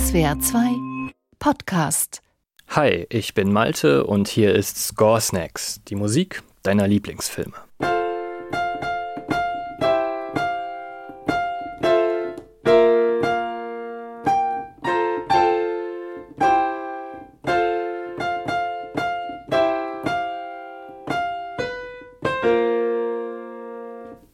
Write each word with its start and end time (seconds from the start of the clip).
SWR 0.00 0.40
2 0.40 1.12
Podcast. 1.38 2.22
Hi, 2.68 3.06
ich 3.10 3.34
bin 3.34 3.52
Malte 3.52 4.06
und 4.06 4.28
hier 4.28 4.54
ist 4.54 4.78
Score 4.78 5.20
Snacks, 5.20 5.82
die 5.88 5.94
Musik 5.94 6.42
deiner 6.62 6.88
Lieblingsfilme. 6.88 7.52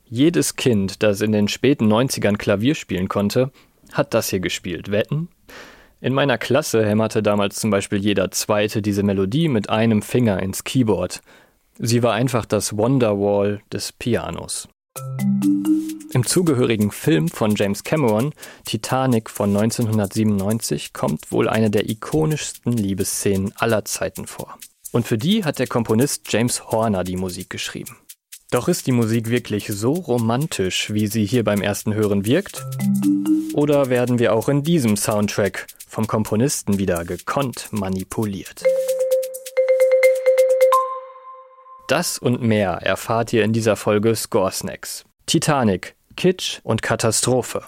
Jedes 0.05 0.55
Kind, 0.55 1.03
das 1.03 1.21
in 1.21 1.33
den 1.33 1.49
späten 1.49 1.93
90ern 1.93 2.37
Klavier 2.37 2.77
spielen 2.77 3.09
konnte, 3.09 3.51
hat 3.93 4.15
das 4.15 4.31
hier 4.31 4.41
gespielt. 4.41 4.93
Wetten? 4.93 5.29
In 6.01 6.13
meiner 6.13 6.37
Klasse 6.37 6.85
hämmerte 6.85 7.23
damals 7.23 7.57
zum 7.57 7.71
Beispiel 7.71 7.99
jeder 7.99 8.31
Zweite 8.31 8.83
diese 8.83 9.03
Melodie 9.03 9.49
mit 9.49 9.71
einem 9.71 10.03
Finger 10.03 10.43
ins 10.43 10.63
Keyboard. 10.63 11.23
Sie 11.79 12.03
war 12.03 12.13
einfach 12.13 12.45
das 12.45 12.77
Wonderwall 12.77 13.63
des 13.73 13.93
Pianos. 13.93 14.69
Im 16.13 16.27
zugehörigen 16.27 16.91
Film 16.91 17.29
von 17.29 17.55
James 17.57 17.83
Cameron, 17.83 18.33
Titanic 18.65 19.31
von 19.31 19.57
1997, 19.57 20.93
kommt 20.93 21.33
wohl 21.33 21.49
eine 21.49 21.71
der 21.71 21.89
ikonischsten 21.89 22.73
Liebesszenen 22.73 23.53
aller 23.57 23.85
Zeiten 23.85 24.27
vor. 24.27 24.59
Und 24.93 25.07
für 25.07 25.19
die 25.19 25.45
hat 25.45 25.59
der 25.59 25.67
Komponist 25.67 26.31
James 26.31 26.71
Horner 26.71 27.05
die 27.05 27.17
Musik 27.17 27.51
geschrieben. 27.51 27.97
Doch 28.51 28.69
ist 28.69 28.87
die 28.87 28.93
Musik 28.93 29.29
wirklich 29.29 29.69
so 29.69 29.93
romantisch, 29.93 30.93
wie 30.93 31.07
sie 31.07 31.25
hier 31.25 31.43
beim 31.43 31.61
ersten 31.61 31.95
Hören 31.95 32.25
wirkt? 32.25 32.65
Oder 33.53 33.89
werden 33.89 34.19
wir 34.19 34.35
auch 34.35 34.49
in 34.49 34.63
diesem 34.63 34.97
Soundtrack 34.97 35.67
vom 35.97 36.07
Komponisten 36.07 36.79
wieder 36.79 37.07
gekonnt 37.07 37.69
manipuliert? 37.71 38.63
Das 41.89 42.19
und 42.19 42.43
mehr 42.43 42.73
erfahrt 42.83 43.33
ihr 43.33 43.43
in 43.43 43.55
dieser 43.55 43.77
Folge 43.77 44.15
Score 44.15 44.53
Snacks. 44.53 45.07
Titanic, 45.25 45.97
Kitsch 46.15 46.61
und 46.65 46.83
Katastrophe. 46.83 47.63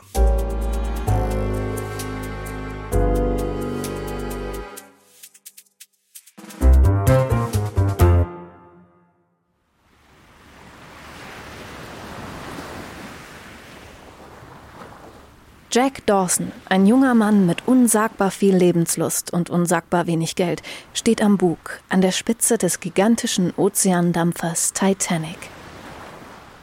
Jack 15.81 16.05
Dawson, 16.07 16.51
ein 16.69 16.87
junger 16.87 17.15
Mann 17.15 17.47
mit 17.47 17.69
unsagbar 17.69 18.33
viel 18.33 18.57
Lebenslust 18.57 19.33
und 19.33 19.49
unsagbar 19.49 20.09
wenig 20.09 20.35
Geld, 20.35 20.61
steht 20.93 21.23
am 21.23 21.39
Bug 21.39 21.79
an 21.89 22.01
der 22.01 22.11
Spitze 22.11 22.59
des 22.59 22.81
gigantischen 22.81 23.53
Ozeandampfers 23.57 24.73
Titanic. 24.73 25.39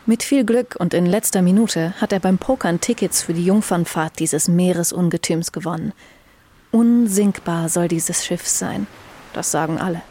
Mit 0.05 0.21
viel 0.21 0.43
Glück 0.43 0.75
und 0.77 0.93
in 0.93 1.05
letzter 1.05 1.41
Minute 1.41 1.93
hat 2.01 2.11
er 2.11 2.19
beim 2.19 2.37
Pokern 2.37 2.81
Tickets 2.81 3.21
für 3.21 3.33
die 3.33 3.45
Jungfernfahrt 3.45 4.19
dieses 4.19 4.49
Meeresungetüms 4.49 5.53
gewonnen. 5.53 5.93
Unsinkbar 6.71 7.69
soll 7.69 7.87
dieses 7.87 8.25
Schiff 8.25 8.45
sein, 8.45 8.85
das 9.31 9.49
sagen 9.49 9.79
alle. 9.79 10.01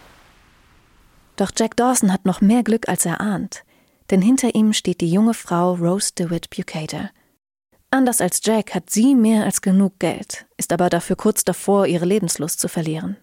Doch 1.36 1.50
Jack 1.54 1.76
Dawson 1.76 2.10
hat 2.10 2.24
noch 2.24 2.40
mehr 2.40 2.62
Glück, 2.62 2.88
als 2.88 3.04
er 3.04 3.20
ahnt, 3.20 3.64
denn 4.10 4.22
hinter 4.22 4.54
ihm 4.54 4.72
steht 4.72 5.02
die 5.02 5.12
junge 5.12 5.34
Frau 5.34 5.74
Rose 5.74 6.12
DeWitt 6.16 6.48
Bucator– 6.48 7.10
Anders 7.94 8.20
als 8.20 8.40
Jack 8.42 8.74
hat 8.74 8.90
sie 8.90 9.14
mehr 9.14 9.44
als 9.44 9.62
genug 9.62 10.00
Geld, 10.00 10.46
ist 10.56 10.72
aber 10.72 10.90
dafür 10.90 11.14
kurz 11.14 11.44
davor, 11.44 11.86
ihre 11.86 12.04
Lebenslust 12.04 12.58
zu 12.58 12.66
verlieren. 12.66 13.16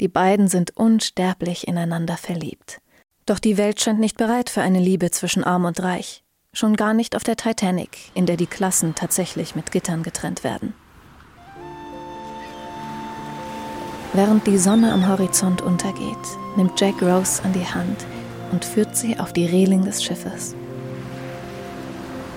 Die 0.00 0.08
beiden 0.08 0.48
sind 0.48 0.74
unsterblich 0.74 1.68
ineinander 1.68 2.16
verliebt. 2.16 2.80
Doch 3.26 3.38
die 3.38 3.58
Welt 3.58 3.78
scheint 3.78 4.00
nicht 4.00 4.16
bereit 4.16 4.48
für 4.48 4.62
eine 4.62 4.78
Liebe 4.80 5.10
zwischen 5.10 5.44
arm 5.44 5.66
und 5.66 5.82
reich. 5.82 6.24
Schon 6.54 6.76
gar 6.76 6.94
nicht 6.94 7.14
auf 7.14 7.24
der 7.24 7.36
Titanic, 7.36 7.98
in 8.14 8.24
der 8.24 8.38
die 8.38 8.46
Klassen 8.46 8.94
tatsächlich 8.94 9.54
mit 9.54 9.70
Gittern 9.70 10.02
getrennt 10.02 10.44
werden. 10.44 10.72
Während 14.14 14.46
die 14.46 14.56
Sonne 14.56 14.94
am 14.94 15.06
Horizont 15.06 15.60
untergeht, 15.60 16.16
nimmt 16.56 16.80
Jack 16.80 17.02
Rose 17.02 17.44
an 17.44 17.52
die 17.52 17.66
Hand 17.66 18.06
und 18.50 18.64
führt 18.64 18.96
sie 18.96 19.20
auf 19.20 19.34
die 19.34 19.44
Reling 19.44 19.84
des 19.84 20.02
Schiffes. 20.02 20.56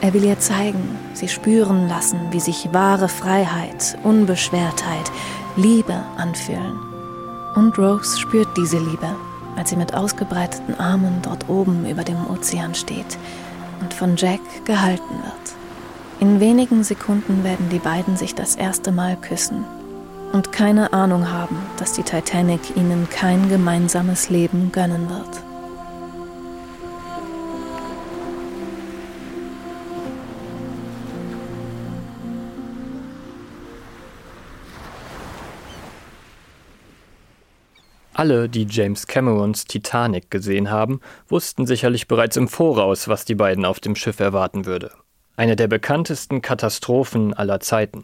Er 0.01 0.13
will 0.13 0.23
ihr 0.23 0.39
zeigen, 0.39 0.97
sie 1.13 1.27
spüren 1.27 1.89
lassen, 1.89 2.19
wie 2.31 2.39
sich 2.39 2.69
wahre 2.71 3.09
Freiheit, 3.09 3.97
Unbeschwertheit, 4.03 5.11
Liebe 5.57 5.95
anfühlen. 6.15 6.79
Und 7.55 7.77
Rose 7.77 8.17
spürt 8.17 8.47
diese 8.55 8.77
Liebe, 8.77 9.15
als 9.57 9.71
sie 9.71 9.75
mit 9.75 9.93
ausgebreiteten 9.93 10.79
Armen 10.79 11.21
dort 11.21 11.49
oben 11.49 11.85
über 11.85 12.03
dem 12.03 12.29
Ozean 12.29 12.75
steht 12.75 13.17
und 13.81 13.93
von 13.93 14.15
Jack 14.15 14.39
gehalten 14.63 15.15
wird. 15.23 16.21
In 16.21 16.39
wenigen 16.39 16.83
Sekunden 16.83 17.43
werden 17.43 17.67
die 17.69 17.79
beiden 17.79 18.15
sich 18.15 18.35
das 18.35 18.55
erste 18.55 18.93
Mal 18.93 19.17
küssen 19.17 19.65
und 20.31 20.51
keine 20.51 20.93
Ahnung 20.93 21.29
haben, 21.29 21.57
dass 21.77 21.93
die 21.93 22.03
Titanic 22.03 22.77
ihnen 22.77 23.09
kein 23.09 23.49
gemeinsames 23.49 24.29
Leben 24.29 24.71
gönnen 24.71 25.09
wird. 25.09 25.48
Alle, 38.19 38.49
die 38.49 38.67
James 38.69 39.07
Camerons 39.07 39.63
Titanic 39.63 40.29
gesehen 40.29 40.69
haben, 40.69 40.99
wussten 41.29 41.65
sicherlich 41.65 42.09
bereits 42.09 42.35
im 42.35 42.49
Voraus, 42.49 43.07
was 43.07 43.23
die 43.23 43.33
beiden 43.33 43.63
auf 43.63 43.79
dem 43.79 43.95
Schiff 43.95 44.19
erwarten 44.19 44.65
würde. 44.65 44.91
Eine 45.37 45.55
der 45.55 45.69
bekanntesten 45.69 46.41
Katastrophen 46.41 47.33
aller 47.33 47.61
Zeiten. 47.61 48.03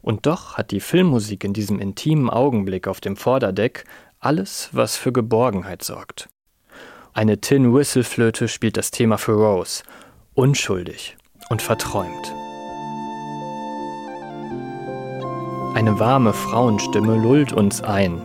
Und 0.00 0.24
doch 0.24 0.54
hat 0.56 0.70
die 0.70 0.80
Filmmusik 0.80 1.44
in 1.44 1.52
diesem 1.52 1.78
intimen 1.80 2.30
Augenblick 2.30 2.88
auf 2.88 3.02
dem 3.02 3.14
Vorderdeck 3.14 3.84
alles, 4.20 4.70
was 4.72 4.96
für 4.96 5.12
Geborgenheit 5.12 5.82
sorgt. 5.82 6.30
Eine 7.12 7.42
Tin 7.42 7.74
Whistle 7.74 8.04
Flöte 8.04 8.48
spielt 8.48 8.78
das 8.78 8.90
Thema 8.90 9.18
für 9.18 9.32
Rose, 9.32 9.82
unschuldig 10.32 11.18
und 11.50 11.60
verträumt. 11.60 12.32
Eine 15.74 16.00
warme 16.00 16.32
Frauenstimme 16.32 17.16
lullt 17.16 17.52
uns 17.52 17.82
ein, 17.82 18.22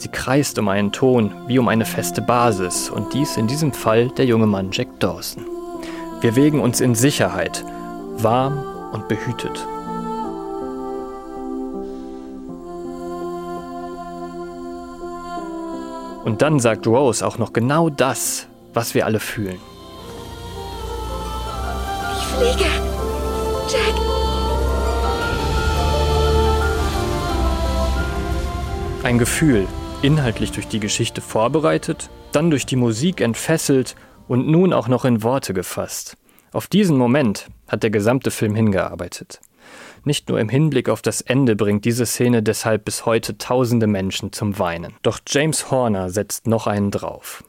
Sie 0.00 0.08
kreist 0.08 0.58
um 0.58 0.68
einen 0.68 0.92
Ton, 0.92 1.30
wie 1.46 1.58
um 1.58 1.68
eine 1.68 1.84
feste 1.84 2.22
Basis, 2.22 2.88
und 2.88 3.12
dies 3.12 3.36
in 3.36 3.46
diesem 3.46 3.70
Fall 3.70 4.08
der 4.08 4.24
junge 4.24 4.46
Mann 4.46 4.70
Jack 4.72 4.98
Dawson. 4.98 5.44
Wir 6.22 6.36
wägen 6.36 6.58
uns 6.58 6.80
in 6.80 6.94
Sicherheit, 6.94 7.62
warm 8.16 8.64
und 8.92 9.08
behütet. 9.08 9.66
Und 16.24 16.40
dann 16.40 16.60
sagt 16.60 16.86
Rose 16.86 17.26
auch 17.26 17.36
noch 17.36 17.52
genau 17.52 17.90
das, 17.90 18.46
was 18.72 18.94
wir 18.94 19.04
alle 19.04 19.20
fühlen. 19.20 19.58
Ich 22.16 22.24
fliege. 22.24 22.70
Jack. 23.68 23.94
Ein 29.02 29.18
Gefühl, 29.18 29.66
inhaltlich 30.02 30.52
durch 30.52 30.66
die 30.66 30.80
Geschichte 30.80 31.20
vorbereitet, 31.20 32.08
dann 32.32 32.50
durch 32.50 32.64
die 32.64 32.76
Musik 32.76 33.20
entfesselt 33.20 33.96
und 34.28 34.48
nun 34.48 34.72
auch 34.72 34.88
noch 34.88 35.04
in 35.04 35.22
Worte 35.22 35.52
gefasst. 35.52 36.16
Auf 36.52 36.66
diesen 36.66 36.96
Moment 36.96 37.48
hat 37.68 37.82
der 37.82 37.90
gesamte 37.90 38.30
Film 38.30 38.54
hingearbeitet. 38.54 39.40
Nicht 40.04 40.28
nur 40.28 40.40
im 40.40 40.48
Hinblick 40.48 40.88
auf 40.88 41.02
das 41.02 41.20
Ende 41.20 41.54
bringt 41.54 41.84
diese 41.84 42.06
Szene 42.06 42.42
deshalb 42.42 42.86
bis 42.86 43.04
heute 43.04 43.36
tausende 43.36 43.86
Menschen 43.86 44.32
zum 44.32 44.58
Weinen. 44.58 44.94
Doch 45.02 45.20
James 45.26 45.70
Horner 45.70 46.08
setzt 46.08 46.46
noch 46.46 46.66
einen 46.66 46.90
drauf. 46.90 47.44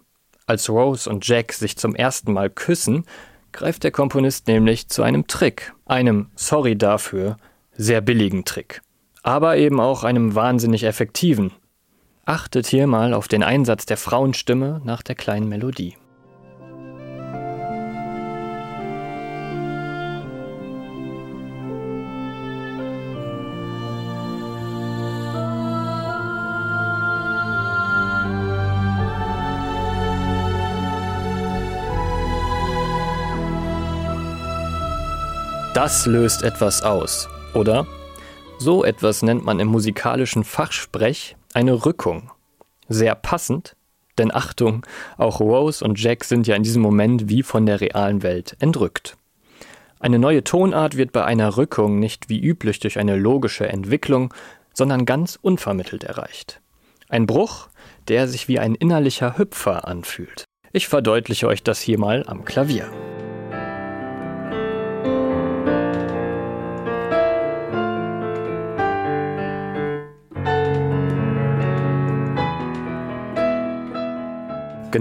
Als 0.45 0.69
Rose 0.69 1.09
und 1.09 1.25
Jack 1.25 1.53
sich 1.53 1.77
zum 1.77 1.95
ersten 1.95 2.33
Mal 2.33 2.49
küssen, 2.49 3.05
greift 3.53 3.85
der 3.85 3.91
Komponist 3.91 4.47
nämlich 4.47 4.89
zu 4.89 5.03
einem 5.03 5.27
Trick. 5.27 5.73
Einem, 5.85 6.27
sorry 6.35 6.77
dafür, 6.77 7.37
sehr 7.77 8.01
billigen 8.01 8.43
Trick. 8.43 8.81
Aber 9.23 9.55
eben 9.55 9.79
auch 9.79 10.03
einem 10.03 10.35
wahnsinnig 10.35 10.83
effektiven, 10.83 11.51
Achtet 12.31 12.65
hier 12.65 12.87
mal 12.87 13.13
auf 13.13 13.27
den 13.27 13.43
Einsatz 13.43 13.85
der 13.85 13.97
Frauenstimme 13.97 14.79
nach 14.85 15.01
der 15.01 15.15
kleinen 15.15 15.49
Melodie. 15.49 15.97
Das 35.73 36.05
löst 36.05 36.43
etwas 36.43 36.81
aus, 36.81 37.27
oder? 37.53 37.85
So 38.57 38.85
etwas 38.85 39.21
nennt 39.21 39.43
man 39.43 39.59
im 39.59 39.67
musikalischen 39.67 40.45
Fachsprech 40.45 41.35
eine 41.53 41.85
Rückung. 41.85 42.31
Sehr 42.89 43.15
passend, 43.15 43.75
denn 44.17 44.33
Achtung, 44.33 44.85
auch 45.17 45.39
Rose 45.39 45.83
und 45.83 46.01
Jack 46.01 46.23
sind 46.23 46.47
ja 46.47 46.55
in 46.55 46.63
diesem 46.63 46.81
Moment 46.81 47.29
wie 47.29 47.43
von 47.43 47.65
der 47.65 47.81
realen 47.81 48.23
Welt 48.23 48.55
entrückt. 48.59 49.17
Eine 49.99 50.19
neue 50.19 50.43
Tonart 50.43 50.97
wird 50.97 51.11
bei 51.11 51.23
einer 51.23 51.57
Rückung 51.57 51.99
nicht 51.99 52.27
wie 52.29 52.41
üblich 52.41 52.79
durch 52.79 52.97
eine 52.97 53.15
logische 53.15 53.67
Entwicklung, 53.67 54.33
sondern 54.73 55.05
ganz 55.05 55.37
unvermittelt 55.41 56.03
erreicht. 56.03 56.59
Ein 57.07 57.27
Bruch, 57.27 57.69
der 58.07 58.27
sich 58.27 58.47
wie 58.47 58.59
ein 58.59 58.75
innerlicher 58.75 59.37
Hüpfer 59.37 59.87
anfühlt. 59.87 60.45
Ich 60.71 60.87
verdeutliche 60.87 61.47
euch 61.47 61.63
das 61.63 61.81
hier 61.81 61.99
mal 61.99 62.23
am 62.27 62.45
Klavier. 62.45 62.89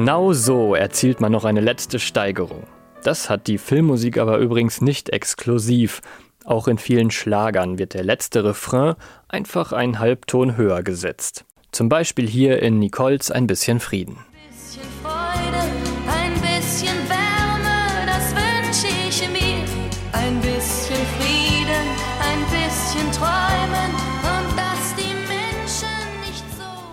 Genau 0.01 0.33
so 0.33 0.75
erzielt 0.75 1.21
man 1.21 1.31
noch 1.31 1.45
eine 1.45 1.61
letzte 1.61 1.99
Steigerung. 1.99 2.63
Das 3.03 3.29
hat 3.29 3.47
die 3.49 3.59
Filmmusik 3.59 4.17
aber 4.17 4.39
übrigens 4.39 4.81
nicht 4.81 5.11
exklusiv. 5.11 6.01
Auch 6.47 6.69
in 6.69 6.79
vielen 6.79 7.11
Schlagern 7.11 7.79
wird 7.79 7.93
der 7.93 8.03
letzte 8.03 8.43
Refrain 8.43 8.95
einfach 9.29 9.75
einen 9.75 9.99
Halbton 9.99 10.57
höher 10.57 10.83
gesetzt. 10.83 11.45
Zum 11.71 11.91
Beispiel 11.91 12.27
hier 12.27 12.63
in 12.63 12.79
Nicoles 12.79 13.31
Ein 13.31 13.47
bisschen 13.47 13.79
Frieden. 13.79 14.17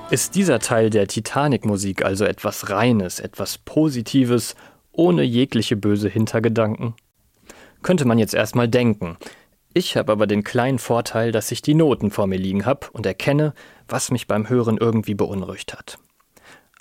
Ist 0.10 0.36
dieser 0.36 0.60
Teil 0.60 0.90
der 0.90 1.06
Titanic-Musik 1.08 2.06
also 2.06 2.24
etwas 2.24 2.70
Reines, 2.70 3.20
etwas 3.20 3.58
Positives, 3.58 4.56
ohne 4.94 5.22
jegliche 5.24 5.76
böse 5.76 6.08
Hintergedanken? 6.08 6.96
Könnte 7.84 8.06
man 8.06 8.18
jetzt 8.18 8.34
erstmal 8.34 8.70
denken. 8.70 9.18
Ich 9.74 9.98
habe 9.98 10.14
aber 10.14 10.26
den 10.26 10.46
kleinen 10.46 10.80
Vorteil, 10.80 11.34
dass 11.34 11.52
ich 11.52 11.62
die 11.62 11.74
Noten 11.74 12.10
vor 12.10 12.26
mir 12.26 12.38
liegen 12.38 12.66
habe 12.66 12.88
und 12.94 13.06
erkenne, 13.06 13.54
was 13.90 14.10
mich 14.10 14.28
beim 14.28 14.48
Hören 14.48 14.78
irgendwie 14.78 15.14
beunruhigt 15.14 15.74
hat. 15.74 16.00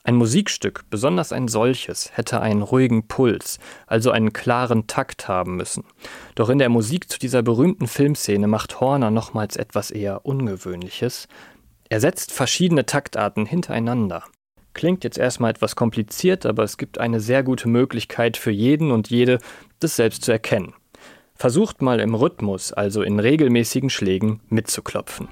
Ein 0.04 0.14
Musikstück, 0.14 0.84
besonders 0.88 1.32
ein 1.32 1.48
solches, 1.48 2.16
hätte 2.16 2.40
einen 2.40 2.62
ruhigen 2.62 3.08
Puls, 3.08 3.58
also 3.88 4.12
einen 4.12 4.32
klaren 4.32 4.86
Takt 4.86 5.26
haben 5.26 5.56
müssen. 5.56 5.82
Doch 6.36 6.48
in 6.48 6.60
der 6.60 6.68
Musik 6.68 7.10
zu 7.10 7.18
dieser 7.18 7.42
berühmten 7.42 7.88
Filmszene 7.88 8.46
macht 8.46 8.78
Horner 8.78 9.10
nochmals 9.10 9.56
etwas 9.56 9.90
eher 9.90 10.24
Ungewöhnliches, 10.24 11.26
er 11.88 12.00
setzt 12.00 12.32
verschiedene 12.32 12.86
Taktarten 12.86 13.46
hintereinander. 13.46 14.24
Klingt 14.74 15.04
jetzt 15.04 15.18
erstmal 15.18 15.50
etwas 15.50 15.76
kompliziert, 15.76 16.44
aber 16.44 16.62
es 16.62 16.76
gibt 16.76 16.98
eine 16.98 17.20
sehr 17.20 17.42
gute 17.42 17.68
Möglichkeit 17.68 18.36
für 18.36 18.50
jeden 18.50 18.90
und 18.90 19.08
jede, 19.08 19.38
das 19.80 19.96
selbst 19.96 20.24
zu 20.24 20.32
erkennen. 20.32 20.74
Versucht 21.34 21.82
mal 21.82 22.00
im 22.00 22.14
Rhythmus, 22.14 22.72
also 22.72 23.02
in 23.02 23.20
regelmäßigen 23.20 23.90
Schlägen, 23.90 24.40
mitzuklopfen. 24.48 25.28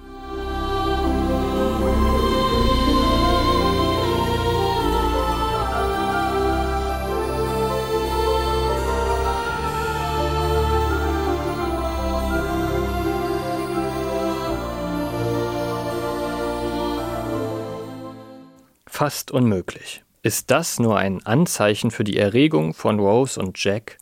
Fast 18.94 19.32
unmöglich. 19.32 20.04
Ist 20.22 20.50
das 20.50 20.78
nur 20.78 20.96
ein 20.96 21.26
Anzeichen 21.26 21.90
für 21.90 22.04
die 22.04 22.16
Erregung 22.16 22.74
von 22.74 23.00
Rose 23.00 23.38
und 23.40 23.62
Jack? 23.62 23.98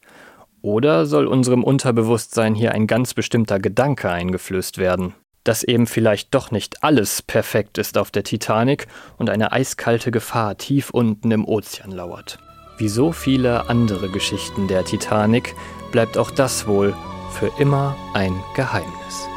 Oder 0.60 1.06
soll 1.06 1.26
unserem 1.26 1.64
Unterbewusstsein 1.64 2.54
hier 2.54 2.72
ein 2.72 2.86
ganz 2.86 3.14
bestimmter 3.14 3.58
Gedanke 3.58 4.10
eingeflößt 4.10 4.78
werden? 4.78 5.14
Dass 5.44 5.64
eben 5.64 5.86
vielleicht 5.86 6.34
doch 6.34 6.50
nicht 6.50 6.84
alles 6.84 7.22
perfekt 7.22 7.78
ist 7.78 7.98
auf 7.98 8.10
der 8.10 8.22
Titanic 8.22 8.86
und 9.16 9.30
eine 9.30 9.50
eiskalte 9.50 10.10
Gefahr 10.10 10.58
tief 10.58 10.90
unten 10.90 11.30
im 11.32 11.48
Ozean 11.48 11.90
lauert. 11.90 12.38
Wie 12.78 12.88
so 12.88 13.12
viele 13.12 13.68
andere 13.70 14.10
Geschichten 14.10 14.68
der 14.68 14.84
Titanic 14.84 15.54
bleibt 15.90 16.18
auch 16.18 16.30
das 16.30 16.66
wohl 16.66 16.94
für 17.30 17.50
immer 17.58 17.96
ein 18.14 18.34
Geheimnis. 18.54 19.31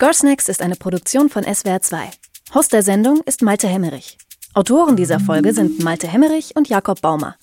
Score 0.00 0.14
Snacks 0.14 0.48
ist 0.48 0.62
eine 0.62 0.76
Produktion 0.76 1.28
von 1.28 1.42
SWR 1.42 1.82
2. 1.82 2.10
Host 2.54 2.72
der 2.72 2.84
Sendung 2.84 3.20
ist 3.26 3.42
Malte 3.42 3.66
Hemmerich. 3.66 4.16
Autoren 4.54 4.94
dieser 4.94 5.18
Folge 5.18 5.52
sind 5.52 5.82
Malte 5.82 6.06
Hemmerich 6.06 6.54
und 6.54 6.68
Jakob 6.68 7.00
Baumer. 7.00 7.34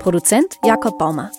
Produzent 0.00 0.58
Jakob 0.62 0.98
Baumer. 0.98 1.32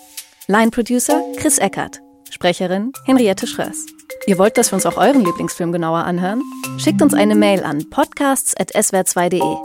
Line 0.48 0.72
Producer 0.72 1.22
Chris 1.36 1.58
Eckert. 1.58 2.00
Sprecherin 2.30 2.92
Henriette 3.04 3.46
Schröers. 3.46 3.86
Ihr 4.26 4.38
wollt, 4.38 4.58
dass 4.58 4.72
wir 4.72 4.74
uns 4.74 4.86
auch 4.86 4.96
euren 4.96 5.24
Lieblingsfilm 5.24 5.70
genauer 5.70 6.02
anhören? 6.02 6.42
Schickt 6.78 7.00
uns 7.00 7.14
eine 7.14 7.36
Mail 7.36 7.62
an 7.62 7.88
podcasts.swr2.de. 7.88 9.56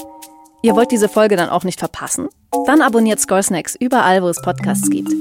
Ihr 0.62 0.76
wollt 0.76 0.92
diese 0.92 1.10
Folge 1.10 1.36
dann 1.36 1.50
auch 1.50 1.64
nicht 1.64 1.80
verpassen? 1.80 2.30
Dann 2.68 2.84
abonniert 2.84 3.20
Score 3.20 3.42
Snacks 3.42 3.74
überall, 3.74 4.22
wo 4.22 4.28
es 4.28 4.40
Podcasts 4.40 4.88
gibt. 4.92 5.12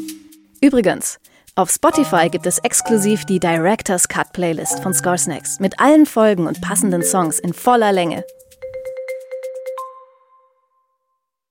Übrigens, 0.60 1.18
auf 1.56 1.70
Spotify 1.70 2.29
gibt 2.31 2.47
es 2.47 2.58
exklusiv 2.58 3.25
die 3.25 3.41
Director's 3.41 4.08
Cut 4.08 4.32
Playlist 4.32 4.81
von 4.81 4.94
Score 4.94 5.19
Snacks 5.19 5.58
mit 5.58 5.81
allen 5.81 6.06
Folgen 6.06 6.47
und 6.47 6.61
passenden 6.61 7.02
Songs 7.02 7.38
in 7.41 7.52
voller 7.52 7.93
Länge. 7.93 8.25